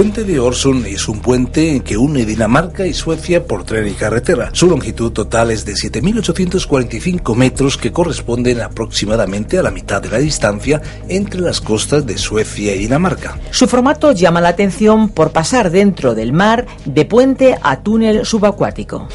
[0.00, 4.48] Puente de Orsund es un puente que une Dinamarca y Suecia por tren y carretera.
[4.54, 10.16] Su longitud total es de 7.845 metros que corresponden aproximadamente a la mitad de la
[10.16, 13.38] distancia entre las costas de Suecia y Dinamarca.
[13.50, 19.06] Su formato llama la atención por pasar dentro del mar de puente a túnel subacuático.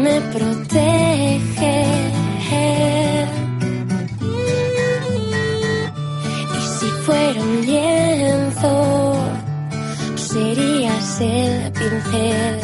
[0.03, 1.77] Me protege.
[6.59, 9.15] Y si fuera un lienzo,
[10.17, 12.61] serías el pincel.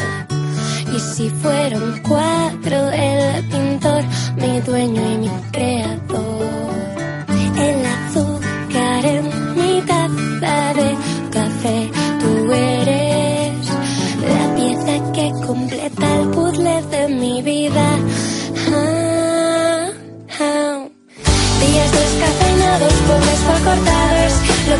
[0.95, 4.03] Y si fuera un cuadro, el pintor,
[4.37, 5.29] mi dueño y mi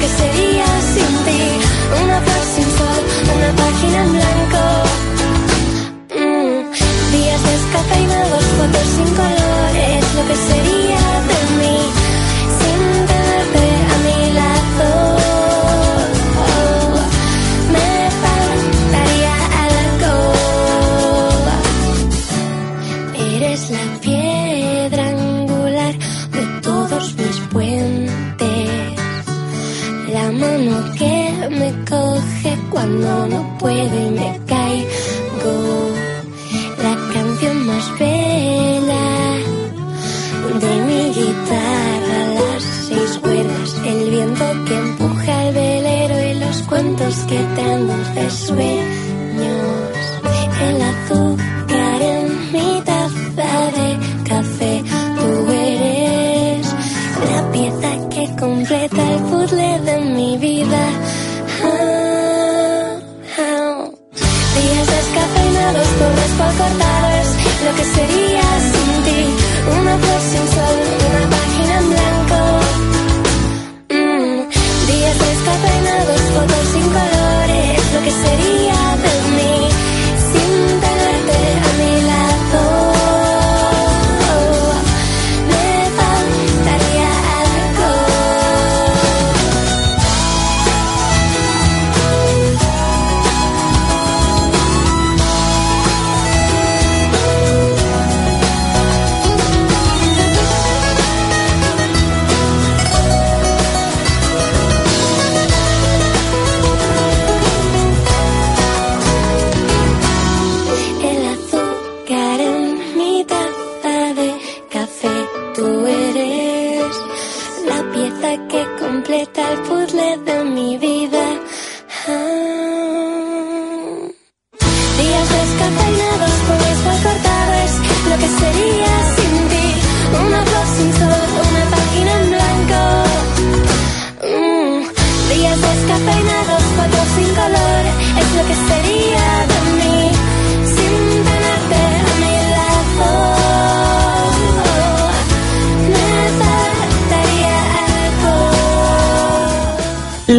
[0.08, 1.17] sería sin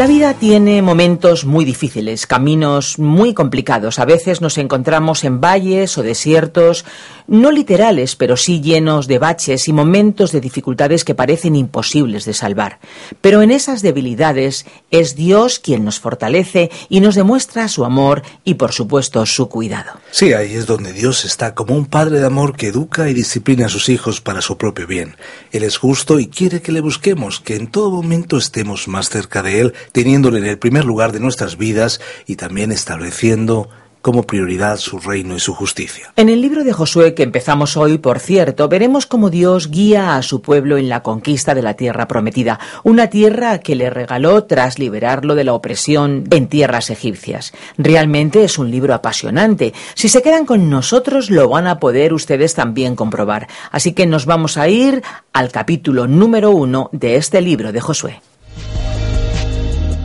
[0.09, 3.99] vida tiene momentos muy difíciles, caminos muy complicados.
[3.99, 6.87] A veces nos encontramos en valles o desiertos,
[7.27, 12.33] no literales, pero sí llenos de baches y momentos de dificultades que parecen imposibles de
[12.33, 12.79] salvar.
[13.21, 18.55] Pero en esas debilidades es Dios quien nos fortalece y nos demuestra su amor y,
[18.55, 19.93] por supuesto, su cuidado.
[20.11, 23.67] Sí, ahí es donde Dios está como un padre de amor que educa y disciplina
[23.67, 25.17] a sus hijos para su propio bien.
[25.53, 29.43] Él es justo y quiere que le busquemos, que en todo momento estemos más cerca
[29.43, 33.69] de Él, teniéndole en el primer lugar de nuestras vidas y también estableciendo
[34.01, 36.13] como prioridad su reino y su justicia.
[36.15, 40.23] En el libro de Josué que empezamos hoy, por cierto, veremos cómo Dios guía a
[40.23, 44.79] su pueblo en la conquista de la tierra prometida, una tierra que le regaló tras
[44.79, 47.53] liberarlo de la opresión en tierras egipcias.
[47.77, 49.75] Realmente es un libro apasionante.
[49.95, 53.49] Si se quedan con nosotros lo van a poder ustedes también comprobar.
[53.73, 55.03] Así que nos vamos a ir
[55.33, 58.21] al capítulo número uno de este libro de Josué.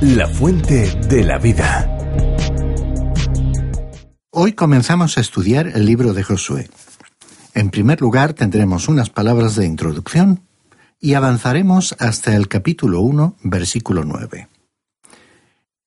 [0.06, 1.90] La fuente de la vida.
[4.32, 6.70] Hoy comenzamos a estudiar el libro de Josué.
[7.54, 10.42] En primer lugar tendremos unas palabras de introducción
[11.00, 14.50] y avanzaremos hasta el capítulo 1, versículo 9.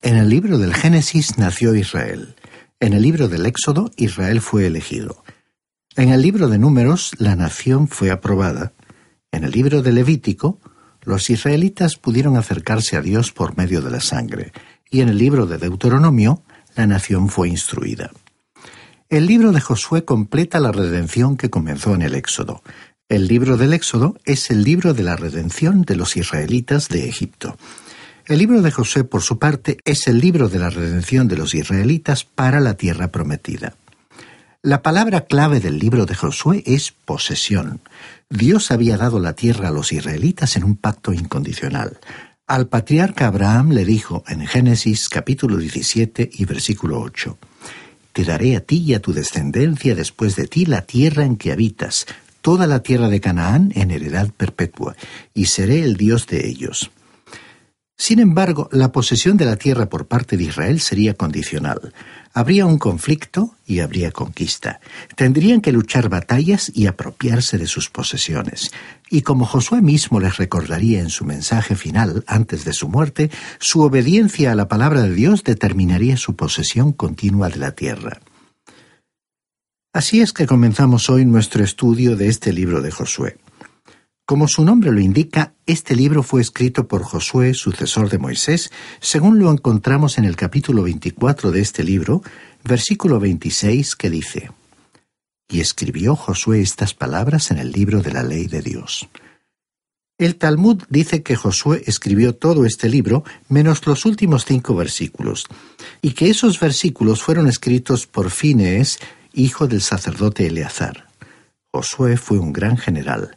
[0.01, 2.37] En el libro del Génesis nació Israel.
[2.81, 5.25] En el libro del Éxodo Israel fue elegido.
[5.95, 8.73] En el libro de Números la nación fue aprobada.
[9.31, 10.59] En el libro de Levítico
[11.07, 14.53] los israelitas pudieron acercarse a Dios por medio de la sangre.
[14.91, 16.43] Y en el libro de Deuteronomio
[16.75, 18.11] la nación fue instruida.
[19.09, 22.63] El libro de Josué completa la redención que comenzó en el Éxodo.
[23.09, 27.57] El libro del Éxodo es el libro de la redención de los israelitas de Egipto.
[28.27, 31.55] El libro de Josué, por su parte, es el libro de la redención de los
[31.55, 33.77] israelitas para la tierra prometida.
[34.67, 37.79] La palabra clave del libro de Josué es posesión.
[38.29, 41.99] Dios había dado la tierra a los israelitas en un pacto incondicional.
[42.49, 47.39] Al patriarca Abraham le dijo en Génesis capítulo 17 y versículo 8,
[48.13, 51.53] Te daré a ti y a tu descendencia después de ti la tierra en que
[51.53, 52.05] habitas,
[52.41, 54.97] toda la tierra de Canaán en heredad perpetua,
[55.33, 56.91] y seré el Dios de ellos.
[57.97, 61.95] Sin embargo, la posesión de la tierra por parte de Israel sería condicional.
[62.37, 64.79] Habría un conflicto y habría conquista.
[65.15, 68.73] Tendrían que luchar batallas y apropiarse de sus posesiones.
[69.09, 73.81] Y como Josué mismo les recordaría en su mensaje final antes de su muerte, su
[73.81, 78.21] obediencia a la palabra de Dios determinaría su posesión continua de la tierra.
[79.95, 83.39] Así es que comenzamos hoy nuestro estudio de este libro de Josué.
[84.27, 89.39] Como su nombre lo indica, este libro fue escrito por Josué, sucesor de Moisés, según
[89.39, 92.23] lo encontramos en el capítulo 24 de este libro,
[92.65, 94.51] versículo 26, que dice,
[95.49, 99.09] Y escribió Josué estas palabras en el libro de la ley de Dios.
[100.19, 105.47] El Talmud dice que Josué escribió todo este libro menos los últimos cinco versículos,
[106.03, 108.99] y que esos versículos fueron escritos por Finees,
[109.35, 111.07] hijo del sacerdote Eleazar.
[111.73, 113.37] Josué fue un gran general,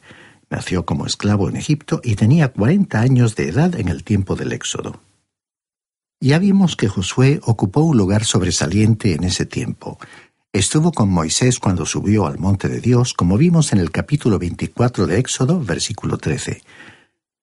[0.49, 4.51] Nació como esclavo en Egipto y tenía 40 años de edad en el tiempo del
[4.51, 5.01] Éxodo.
[6.21, 9.99] Ya vimos que Josué ocupó un lugar sobresaliente en ese tiempo.
[10.51, 15.05] Estuvo con Moisés cuando subió al monte de Dios, como vimos en el capítulo 24
[15.05, 16.61] de Éxodo, versículo 13.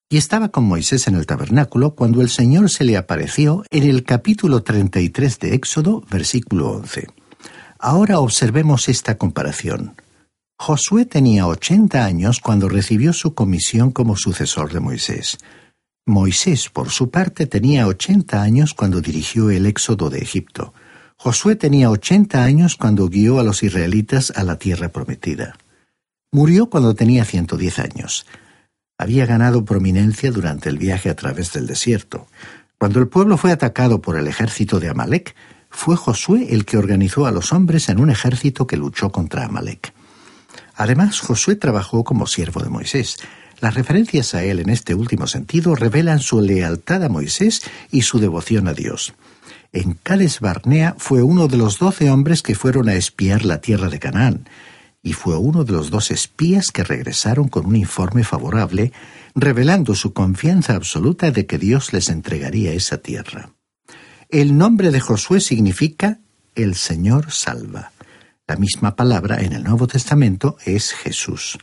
[0.08, 4.04] Y estaba con Moisés en el tabernáculo cuando el Señor se le apareció en el
[4.04, 7.06] capítulo 33 de Éxodo, versículo 11.
[7.78, 9.94] Ahora observemos esta comparación.
[10.58, 15.38] Josué tenía 80 años cuando recibió su comisión como sucesor de Moisés.
[16.06, 20.72] Moisés, por su parte, tenía ochenta años cuando dirigió el éxodo de Egipto.
[21.16, 25.58] Josué tenía ochenta años cuando guió a los israelitas a la tierra prometida.
[26.32, 28.24] Murió cuando tenía ciento diez años.
[28.98, 32.28] Había ganado prominencia durante el viaje a través del desierto.
[32.78, 35.34] Cuando el pueblo fue atacado por el ejército de Amalek,
[35.70, 39.92] fue Josué el que organizó a los hombres en un ejército que luchó contra Amalek.
[40.76, 43.18] Además, Josué trabajó como siervo de Moisés,
[43.60, 48.18] las referencias a él en este último sentido revelan su lealtad a Moisés y su
[48.18, 49.14] devoción a Dios.
[49.72, 53.88] En Cales Barnea fue uno de los doce hombres que fueron a espiar la tierra
[53.88, 54.48] de Canaán,
[55.02, 58.92] y fue uno de los dos espías que regresaron con un informe favorable,
[59.34, 63.50] revelando su confianza absoluta de que Dios les entregaría esa tierra.
[64.28, 66.18] El nombre de Josué significa
[66.54, 67.92] el Señor salva.
[68.48, 71.58] La misma palabra en el Nuevo Testamento es Jesús.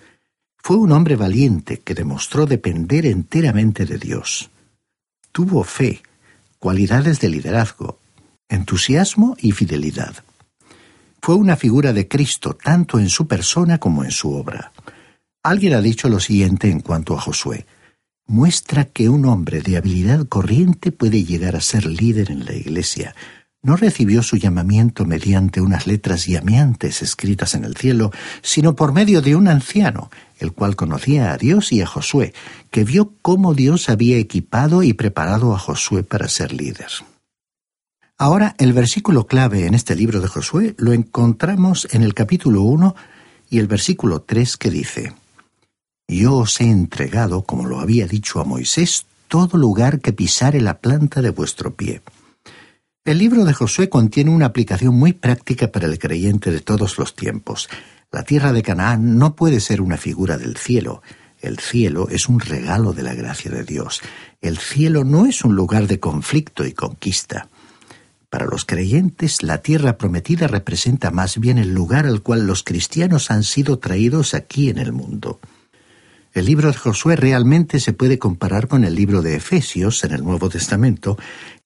[0.58, 4.50] Fue un hombre valiente que demostró depender enteramente de Dios.
[5.32, 6.04] Tuvo fe,
[6.60, 8.00] cualidades de liderazgo,
[8.50, 10.26] entusiasmo y fidelidad.
[11.22, 14.74] Fue una figura de Cristo tanto en su persona como en su obra.
[15.42, 17.66] Alguien ha dicho lo siguiente en cuanto a Josué.
[18.28, 23.16] Muestra que un hombre de habilidad corriente puede llegar a ser líder en la Iglesia,
[23.64, 29.22] no recibió su llamamiento mediante unas letras llameantes escritas en el cielo, sino por medio
[29.22, 32.34] de un anciano, el cual conocía a Dios y a Josué,
[32.72, 36.90] que vio cómo Dios había equipado y preparado a Josué para ser líder.
[38.18, 42.96] Ahora, el versículo clave en este libro de Josué lo encontramos en el capítulo 1
[43.50, 45.14] y el versículo 3 que dice,
[46.10, 50.80] Yo os he entregado, como lo había dicho a Moisés, todo lugar que pisare la
[50.80, 52.02] planta de vuestro pie.
[53.06, 57.18] El libro de Josué contiene una aplicación muy práctica para el creyente de todos los
[57.18, 57.68] tiempos.
[58.14, 61.02] La tierra de Canaán no puede ser una figura del cielo.
[61.42, 64.00] El cielo es un regalo de la gracia de Dios.
[64.40, 67.50] El cielo no es un lugar de conflicto y conquista.
[68.30, 73.32] Para los creyentes, la tierra prometida representa más bien el lugar al cual los cristianos
[73.32, 75.42] han sido traídos aquí en el mundo.
[76.34, 80.24] El libro de Josué realmente se puede comparar con el libro de Efesios en el
[80.24, 81.16] Nuevo Testamento,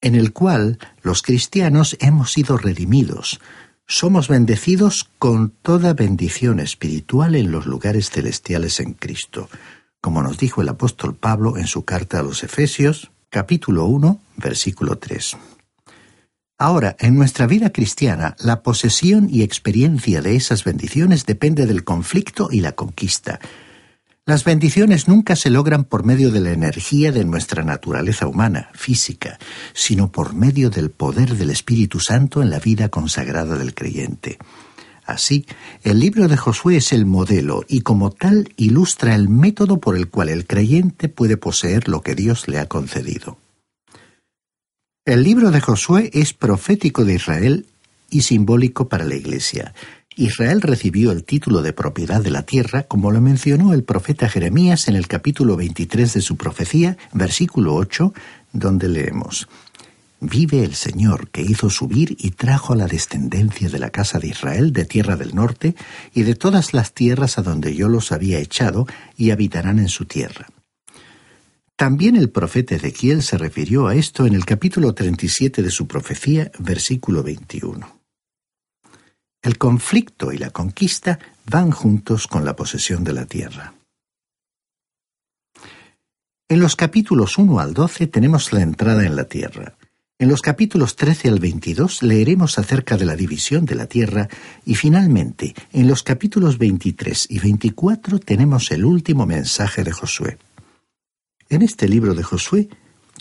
[0.01, 3.39] en el cual los cristianos hemos sido redimidos.
[3.87, 9.49] Somos bendecidos con toda bendición espiritual en los lugares celestiales en Cristo,
[10.01, 14.97] como nos dijo el apóstol Pablo en su carta a los Efesios, capítulo 1, versículo
[14.97, 15.37] 3.
[16.57, 22.49] Ahora, en nuestra vida cristiana, la posesión y experiencia de esas bendiciones depende del conflicto
[22.51, 23.39] y la conquista,
[24.27, 29.39] las bendiciones nunca se logran por medio de la energía de nuestra naturaleza humana, física,
[29.71, 34.37] sino por medio del poder del Espíritu Santo en la vida consagrada del creyente.
[35.05, 35.45] Así,
[35.81, 40.09] el libro de Josué es el modelo y como tal ilustra el método por el
[40.09, 43.37] cual el creyente puede poseer lo que Dios le ha concedido.
[45.05, 47.65] El libro de Josué es profético de Israel
[48.09, 49.73] y simbólico para la Iglesia.
[50.17, 54.87] Israel recibió el título de propiedad de la tierra, como lo mencionó el profeta Jeremías
[54.87, 58.13] en el capítulo 23 de su profecía, versículo 8,
[58.51, 59.47] donde leemos,
[60.19, 64.29] Vive el Señor que hizo subir y trajo a la descendencia de la casa de
[64.29, 65.75] Israel de tierra del norte
[66.15, 70.05] y de todas las tierras a donde yo los había echado, y habitarán en su
[70.05, 70.47] tierra.
[71.75, 76.51] También el profeta Ezequiel se refirió a esto en el capítulo 37 de su profecía,
[76.57, 77.96] versículo 21.
[79.41, 83.73] El conflicto y la conquista van juntos con la posesión de la tierra.
[86.49, 89.75] En los capítulos 1 al 12 tenemos la entrada en la tierra.
[90.19, 94.27] En los capítulos 13 al 22 leeremos acerca de la división de la tierra
[94.65, 100.39] y finalmente en los capítulos 23 y 24 tenemos el último mensaje de Josué.
[101.49, 102.69] En este libro de Josué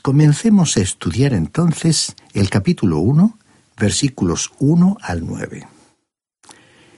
[0.03, 3.39] comencemos a estudiar entonces el capítulo 1,
[3.77, 5.76] versículos 1 al 9.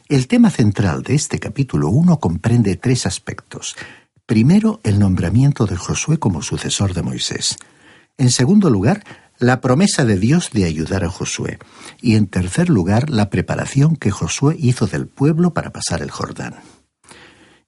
[0.08, 3.76] El tema central de este capítulo 1 comprende tres aspectos.
[4.24, 7.58] Primero, el nombramiento de Josué como sucesor de Moisés.
[8.16, 9.04] En segundo lugar,
[9.38, 11.58] la promesa de Dios de ayudar a Josué.
[12.00, 16.54] Y en tercer lugar, la preparación que Josué hizo del pueblo para pasar el Jordán.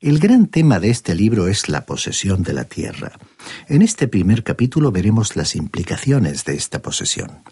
[0.01, 3.13] El gran tema de este libro es la posesión de la tierra.
[3.69, 7.43] En este primer capítulo veremos las implicaciones de esta posesión.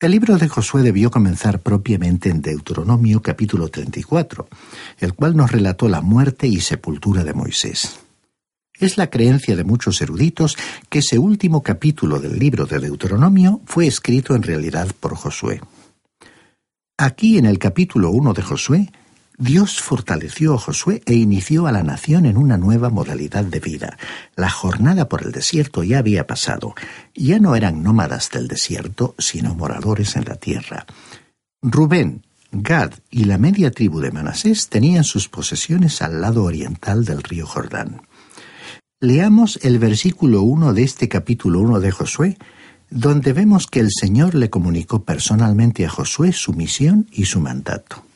[0.00, 4.46] El libro de Josué debió comenzar propiamente en Deuteronomio capítulo 34,
[5.00, 7.98] el cual nos relató la muerte y sepultura de Moisés.
[8.78, 10.56] Es la creencia de muchos eruditos
[10.88, 15.60] que ese último capítulo del libro de Deuteronomio fue escrito en realidad por Josué.
[16.96, 18.92] Aquí en el capítulo 1 de Josué
[19.40, 23.96] Dios fortaleció a Josué e inició a la nación en una nueva modalidad de vida.
[24.34, 26.74] La jornada por el desierto ya había pasado.
[27.14, 30.86] Ya no eran nómadas del desierto, sino moradores en la tierra.
[31.62, 37.22] Rubén, Gad y la media tribu de Manasés tenían sus posesiones al lado oriental del
[37.22, 38.02] río Jordán.
[39.00, 42.38] Leamos el versículo 1 de este capítulo 1 de Josué,
[42.90, 48.07] donde vemos que el Señor le comunicó personalmente a Josué su misión y su mandato.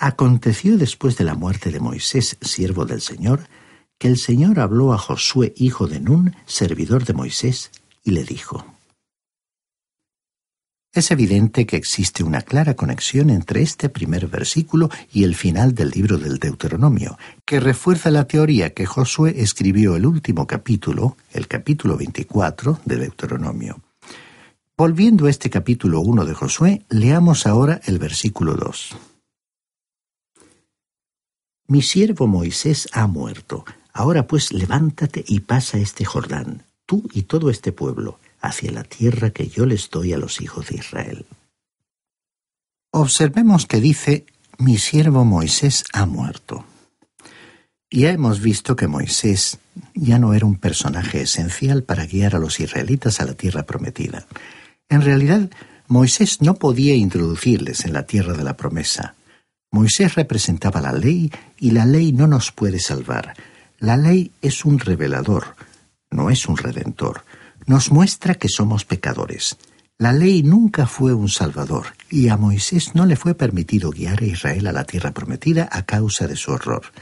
[0.00, 3.48] Aconteció después de la muerte de Moisés, siervo del Señor,
[3.98, 7.72] que el Señor habló a Josué, hijo de Nun, servidor de Moisés,
[8.04, 8.64] y le dijo,
[10.92, 15.90] Es evidente que existe una clara conexión entre este primer versículo y el final del
[15.90, 21.96] libro del Deuteronomio, que refuerza la teoría que Josué escribió el último capítulo, el capítulo
[21.96, 23.80] 24 de Deuteronomio.
[24.76, 28.96] Volviendo a este capítulo 1 de Josué, leamos ahora el versículo 2.
[31.70, 33.66] Mi siervo Moisés ha muerto.
[33.92, 39.30] Ahora pues levántate y pasa este Jordán, tú y todo este pueblo, hacia la tierra
[39.30, 41.26] que yo les doy a los hijos de Israel.
[42.90, 44.24] Observemos que dice,
[44.56, 46.64] mi siervo Moisés ha muerto.
[47.90, 49.58] Ya hemos visto que Moisés
[49.94, 54.26] ya no era un personaje esencial para guiar a los israelitas a la tierra prometida.
[54.88, 55.50] En realidad,
[55.86, 59.16] Moisés no podía introducirles en la tierra de la promesa.
[59.70, 63.34] Moisés representaba la ley y la ley no nos puede salvar.
[63.78, 65.54] La ley es un revelador,
[66.10, 67.24] no es un redentor.
[67.66, 69.56] Nos muestra que somos pecadores.
[69.98, 74.26] La ley nunca fue un salvador y a Moisés no le fue permitido guiar a
[74.26, 76.92] Israel a la tierra prometida a causa de su horror.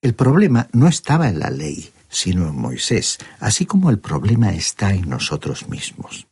[0.00, 4.94] El problema no estaba en la ley, sino en Moisés, así como el problema está
[4.94, 6.28] en nosotros mismos.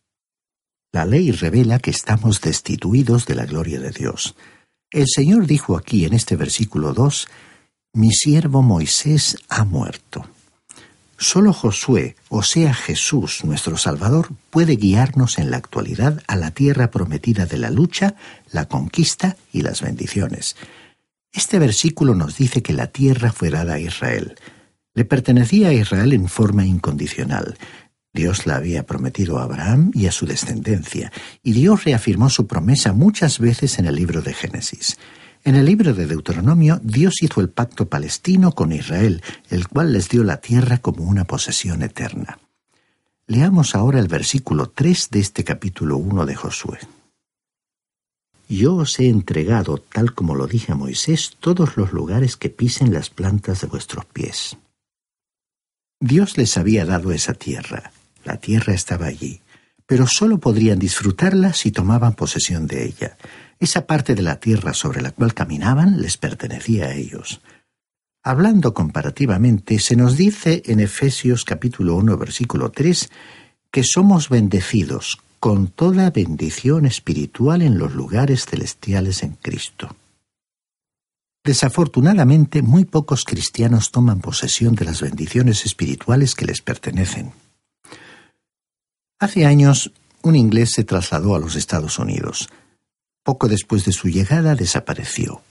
[0.93, 4.37] La ley revela que estamos destituidos de la gloria de Dios.
[4.91, 7.29] El Señor dijo aquí en este versículo 2,
[7.93, 10.25] Mi siervo Moisés ha muerto.
[11.19, 16.91] Solo Josué, o sea Jesús, nuestro Salvador, puede guiarnos en la actualidad a la tierra
[16.91, 18.15] prometida de la lucha,
[18.51, 20.57] la conquista y las bendiciones.
[21.33, 24.37] Este versículo nos dice que la tierra fue dada a Israel.
[24.95, 27.59] Le pertenecía a Israel en forma incondicional.
[28.19, 31.13] Dios la había prometido a Abraham y a su descendencia,
[31.45, 34.99] y Dios reafirmó su promesa muchas veces en el libro de Génesis.
[35.45, 40.09] En el libro de Deuteronomio, Dios hizo el pacto palestino con Israel, el cual les
[40.09, 42.41] dio la tierra como una posesión eterna.
[43.29, 46.79] Leamos ahora el versículo 3 de este capítulo 1 de Josué.
[48.49, 52.93] Yo os he entregado, tal como lo dije a Moisés, todos los lugares que pisen
[52.93, 54.57] las plantas de vuestros pies.
[56.01, 57.93] Dios les había dado esa tierra,
[58.29, 59.41] la tierra estaba allí,
[59.87, 63.17] pero sólo podrían disfrutarla si tomaban posesión de ella.
[63.59, 67.41] Esa parte de la tierra sobre la cual caminaban les pertenecía a ellos.
[68.23, 73.09] Hablando comparativamente, se nos dice en Efesios capítulo 1 versículo 3
[73.71, 79.97] que somos bendecidos con toda bendición espiritual en los lugares celestiales en Cristo.
[81.45, 87.33] Desafortunadamente, muy pocos cristianos toman posesión de las bendiciones espirituales que les pertenecen.
[89.21, 92.49] Hace años, un inglés se trasladó a los Estados Unidos.
[93.25, 95.43] Poco después de su llegada desapareció.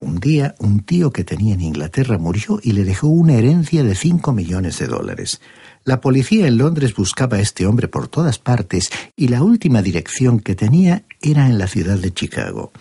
[0.00, 3.94] Un día, un tío que tenía en Inglaterra murió y le dejó una herencia de
[3.94, 5.40] cinco millones de dólares.
[5.84, 10.40] La policía en Londres buscaba a este hombre por todas partes y la última dirección
[10.40, 12.72] que tenía era en la ciudad de Chicago.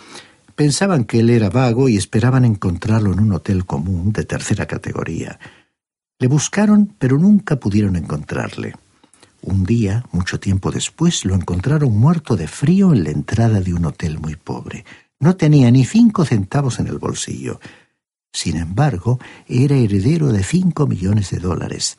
[0.56, 5.40] Pensaban que él era vago y esperaban encontrarlo en un hotel común de tercera categoría.
[6.18, 8.74] Le buscaron, pero nunca pudieron encontrarle.
[9.42, 13.86] Un día, mucho tiempo después, lo encontraron muerto de frío en la entrada de un
[13.86, 14.86] hotel muy pobre.
[15.20, 17.60] No tenía ni cinco centavos en el bolsillo.
[18.32, 21.98] Sin embargo, era heredero de cinco millones de dólares.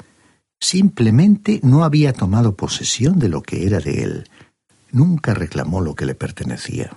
[0.60, 4.28] Simplemente no había tomado posesión de lo que era de él.
[4.92, 6.92] Nunca reclamó lo que le pertenecía.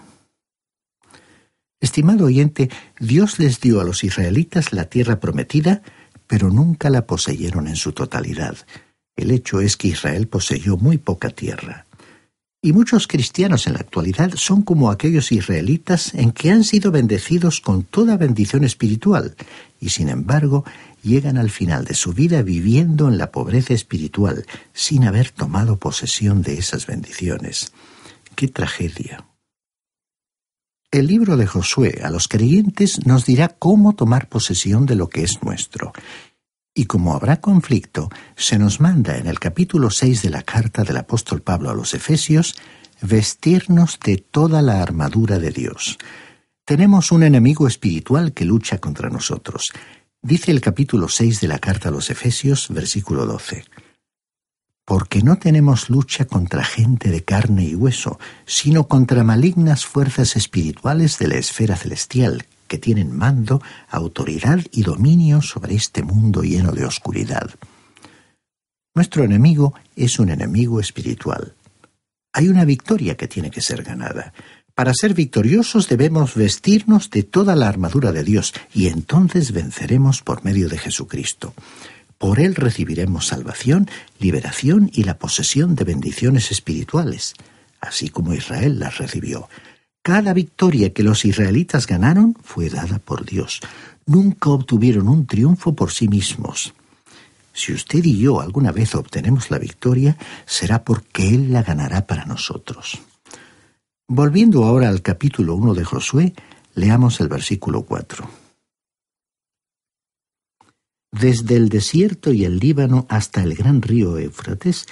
[1.81, 5.81] Estimado oyente, Dios les dio a los israelitas la tierra prometida,
[6.27, 8.57] pero nunca la poseyeron en su totalidad.
[9.15, 11.85] El hecho es que Israel poseyó muy poca tierra.
[12.61, 17.61] Y muchos cristianos en la actualidad son como aquellos israelitas en que han sido bendecidos
[17.61, 19.35] con toda bendición espiritual
[19.79, 20.65] y sin embargo
[21.03, 26.41] llegan al final de su vida viviendo en la pobreza espiritual sin haber tomado posesión
[26.41, 27.71] de esas bendiciones.
[28.35, 29.27] ¡Qué tragedia!
[30.89, 35.23] El libro de Josué a los creyentes nos dirá cómo tomar posesión de lo que
[35.23, 35.93] es nuestro
[36.77, 40.97] y como habrá conflicto, se nos manda en el capítulo 6 de la carta del
[40.97, 42.55] apóstol Pablo a los Efesios
[43.01, 45.97] vestirnos de toda la armadura de Dios.
[46.65, 49.71] Tenemos un enemigo espiritual que lucha contra nosotros.
[50.21, 53.63] Dice el capítulo 6 de la carta a los Efesios, versículo 12.
[54.83, 61.19] Porque no tenemos lucha contra gente de carne y hueso, sino contra malignas fuerzas espirituales
[61.19, 66.85] de la esfera celestial que tienen mando, autoridad y dominio sobre este mundo lleno de
[66.85, 67.49] oscuridad.
[68.93, 71.53] Nuestro enemigo es un enemigo espiritual.
[72.31, 74.33] Hay una victoria que tiene que ser ganada.
[74.73, 80.43] Para ser victoriosos debemos vestirnos de toda la armadura de Dios y entonces venceremos por
[80.43, 81.53] medio de Jesucristo.
[82.17, 87.33] Por Él recibiremos salvación, liberación y la posesión de bendiciones espirituales,
[87.81, 89.49] así como Israel las recibió.
[90.05, 93.59] Cada victoria que los israelitas ganaron fue dada por Dios.
[94.05, 96.75] Nunca obtuvieron un triunfo por sí mismos.
[97.53, 100.15] Si usted y yo alguna vez obtenemos la victoria,
[100.45, 103.01] será porque Él la ganará para nosotros.
[104.07, 106.33] Volviendo ahora al capítulo 1 de Josué,
[106.75, 108.29] leamos el versículo 4.
[111.13, 114.85] Desde el desierto y el Líbano hasta el gran río Éufrates,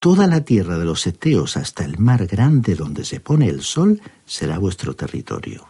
[0.00, 4.00] Toda la tierra de los Eteos hasta el mar grande donde se pone el sol
[4.24, 5.66] será vuestro territorio.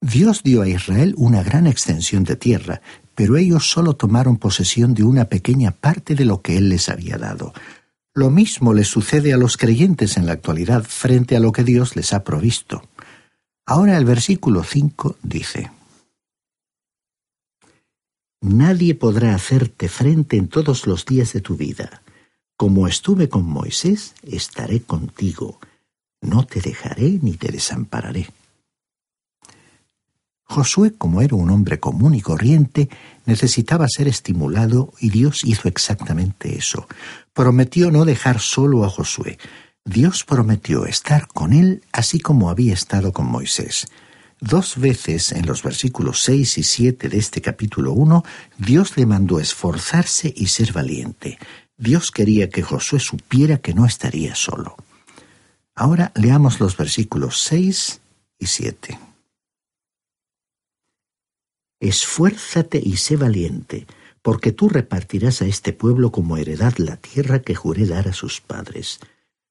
[0.00, 2.82] Dios dio a Israel una gran extensión de tierra,
[3.14, 7.18] pero ellos solo tomaron posesión de una pequeña parte de lo que Él les había
[7.18, 7.52] dado.
[8.14, 11.94] Lo mismo les sucede a los creyentes en la actualidad frente a lo que Dios
[11.94, 12.82] les ha provisto.
[13.64, 15.70] Ahora el versículo 5 dice,
[18.40, 22.02] Nadie podrá hacerte frente en todos los días de tu vida.
[22.56, 25.60] Como estuve con Moisés, estaré contigo.
[26.22, 28.28] No te dejaré ni te desampararé.
[30.44, 32.88] Josué, como era un hombre común y corriente,
[33.26, 36.86] necesitaba ser estimulado y Dios hizo exactamente eso.
[37.34, 39.38] Prometió no dejar solo a Josué.
[39.84, 43.86] Dios prometió estar con él así como había estado con Moisés.
[44.40, 48.24] Dos veces en los versículos 6 y 7 de este capítulo 1,
[48.58, 51.38] Dios le mandó esforzarse y ser valiente.
[51.78, 54.76] Dios quería que Josué supiera que no estaría solo.
[55.74, 58.00] Ahora leamos los versículos 6
[58.38, 58.98] y 7.
[61.80, 63.86] Esfuérzate y sé valiente,
[64.22, 68.40] porque tú repartirás a este pueblo como heredad la tierra que juré dar a sus
[68.40, 68.98] padres.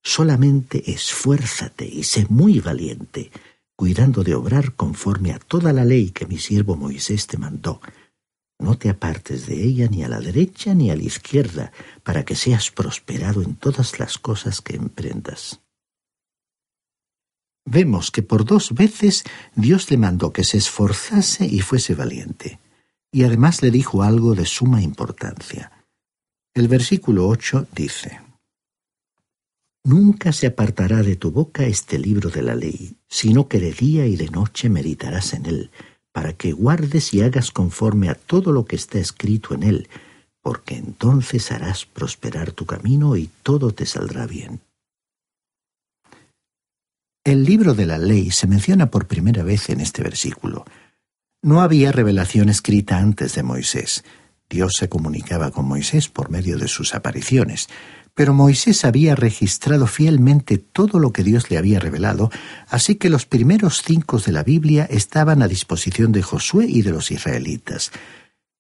[0.02, 3.32] Solamente esfuérzate y sé muy valiente,
[3.76, 7.82] cuidando de obrar conforme a toda la ley que mi siervo Moisés te mandó
[8.60, 11.72] no te apartes de ella ni a la derecha ni a la izquierda,
[12.04, 15.62] para que seas prosperado en todas las cosas que emprendas.
[17.66, 19.24] Vemos que por dos veces
[19.56, 22.60] Dios le mandó que se esforzase y fuese valiente,
[23.12, 25.72] y además le dijo algo de suma importancia.
[26.54, 28.22] El versículo ocho dice,
[29.84, 34.08] Nunca se apartará de tu boca este libro de la ley, sino que de día
[34.08, 35.72] y de noche meditarás en él,
[36.16, 39.90] para que guardes y hagas conforme a todo lo que está escrito en él,
[40.42, 44.62] porque entonces harás prosperar tu camino y todo te saldrá bien.
[47.26, 50.64] El libro de la ley se menciona por primera vez en este versículo.
[51.42, 54.06] No había revelación escrita antes de Moisés.
[54.50, 57.68] Dios se comunicaba con Moisés por medio de sus apariciones,
[58.16, 62.32] pero Moisés había registrado fielmente todo lo que Dios le había revelado,
[62.70, 66.92] así que los primeros cinco de la Biblia estaban a disposición de Josué y de
[66.92, 67.92] los israelitas.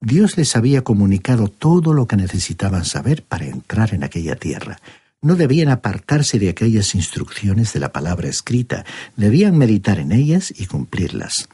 [0.01, 4.77] Dios les había comunicado todo lo que necesitaban saber para entrar en aquella tierra.
[5.21, 10.65] No debían apartarse de aquellas instrucciones de la palabra escrita, debían meditar en ellas y
[10.65, 11.47] cumplirlas.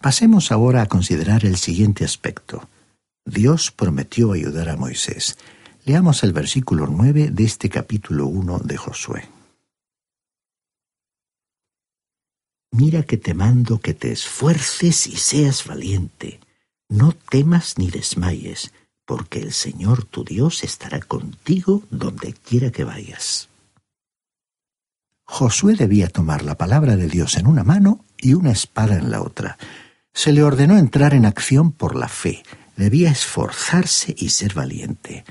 [0.00, 2.68] Pasemos ahora a considerar el siguiente aspecto.
[3.26, 5.36] Dios prometió ayudar a Moisés.
[5.88, 9.26] Leamos el versículo 9 de este capítulo 1 de Josué.
[12.72, 16.40] Mira que te mando que te esfuerces y seas valiente.
[16.90, 18.74] No temas ni desmayes,
[19.06, 23.48] porque el Señor tu Dios estará contigo donde quiera que vayas.
[25.24, 29.22] Josué debía tomar la palabra de Dios en una mano y una espada en la
[29.22, 29.56] otra.
[30.12, 32.42] Se le ordenó entrar en acción por la fe.
[32.76, 35.24] Debía esforzarse y ser valiente.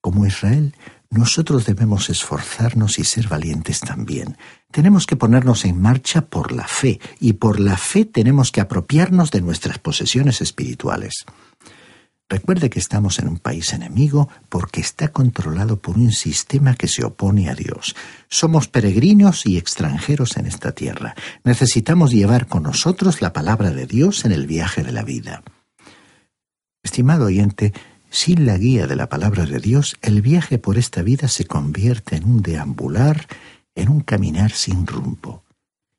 [0.00, 0.74] Como Israel,
[1.10, 4.38] nosotros debemos esforzarnos y ser valientes también.
[4.70, 9.30] Tenemos que ponernos en marcha por la fe, y por la fe tenemos que apropiarnos
[9.30, 11.24] de nuestras posesiones espirituales.
[12.30, 17.04] Recuerde que estamos en un país enemigo porque está controlado por un sistema que se
[17.04, 17.96] opone a Dios.
[18.28, 21.16] Somos peregrinos y extranjeros en esta tierra.
[21.42, 25.42] Necesitamos llevar con nosotros la palabra de Dios en el viaje de la vida.
[26.84, 27.72] Estimado oyente,
[28.10, 32.16] sin la guía de la palabra de Dios, el viaje por esta vida se convierte
[32.16, 33.26] en un deambular,
[33.74, 35.44] en un caminar sin rumbo.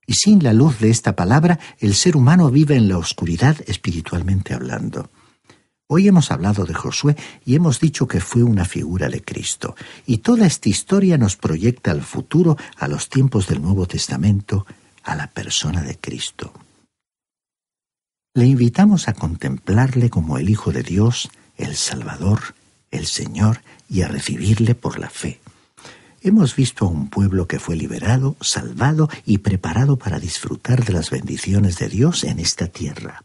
[0.05, 4.53] Y sin la luz de esta palabra, el ser humano vive en la oscuridad espiritualmente
[4.53, 5.09] hablando.
[5.87, 10.19] Hoy hemos hablado de Josué y hemos dicho que fue una figura de Cristo, y
[10.19, 14.65] toda esta historia nos proyecta al futuro, a los tiempos del Nuevo Testamento,
[15.03, 16.53] a la persona de Cristo.
[18.33, 21.29] Le invitamos a contemplarle como el Hijo de Dios,
[21.61, 22.55] el Salvador,
[22.91, 25.39] el Señor, y a recibirle por la fe.
[26.23, 31.09] Hemos visto a un pueblo que fue liberado, salvado y preparado para disfrutar de las
[31.09, 33.23] bendiciones de Dios en esta tierra.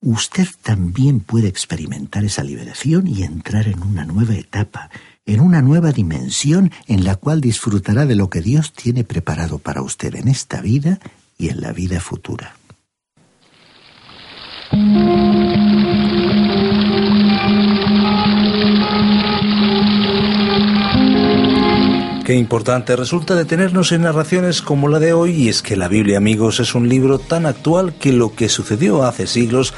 [0.00, 4.90] Usted también puede experimentar esa liberación y entrar en una nueva etapa,
[5.26, 9.80] en una nueva dimensión en la cual disfrutará de lo que Dios tiene preparado para
[9.80, 10.98] usted en esta vida
[11.38, 12.56] y en la vida futura.
[22.32, 26.16] Qué importante resulta detenernos en narraciones como la de hoy y es que la Biblia,
[26.16, 29.74] amigos, es un libro tan actual que lo que sucedió hace siglos